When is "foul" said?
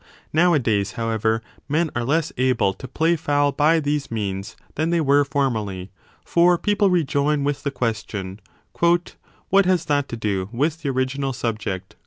3.15-3.51